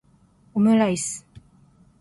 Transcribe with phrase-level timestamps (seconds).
[0.55, 1.23] オムライス